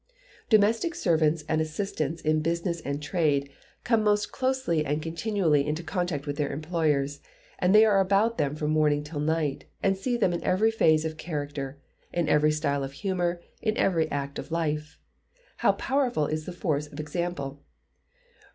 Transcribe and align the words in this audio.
Domestic 0.49 0.95
servants, 0.95 1.43
and 1.47 1.61
assistants 1.61 2.23
in 2.23 2.41
business 2.41 2.81
and 2.81 3.03
trade, 3.03 3.51
come 3.83 4.03
most 4.03 4.31
closely 4.31 4.83
and 4.83 4.99
continually 4.99 5.63
into 5.63 5.83
contact 5.83 6.25
with 6.25 6.37
their 6.37 6.51
employers; 6.51 7.19
and 7.59 7.75
they 7.75 7.85
are 7.85 7.99
about 7.99 8.39
them 8.39 8.55
from 8.55 8.71
morning 8.71 9.03
till 9.03 9.19
night, 9.19 9.65
and 9.83 9.95
see 9.95 10.17
them 10.17 10.33
in 10.33 10.43
every 10.43 10.71
phase 10.71 11.05
of 11.05 11.17
character, 11.17 11.77
in 12.11 12.27
every 12.27 12.51
style 12.51 12.83
of 12.83 12.93
humour, 12.93 13.43
in 13.61 13.77
every 13.77 14.09
act 14.09 14.39
of 14.39 14.49
life. 14.51 14.97
How 15.57 15.73
powerful 15.73 16.25
is 16.25 16.45
the 16.45 16.51
force 16.51 16.87
of 16.87 16.99
example! 16.99 17.61